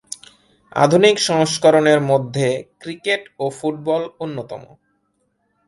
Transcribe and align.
আধুনিক 0.75 1.15
সংস্করণের 1.29 1.99
মধ্যে 2.01 2.47
ক্রিকেট 2.79 3.23
ও 3.39 3.45
ফুটবল 3.49 4.01
অন্যতম। 4.19 4.63